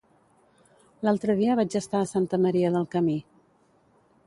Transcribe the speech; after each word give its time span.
L'altre 1.07 1.35
dia 1.41 1.59
vaig 1.61 1.77
estar 1.81 2.01
a 2.01 2.09
Santa 2.15 2.41
Maria 2.47 2.73
del 2.77 2.91
Camí. 2.97 3.21